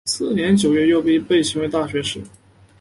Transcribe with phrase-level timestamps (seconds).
[0.05, 2.19] 次年九月又被命为大学士。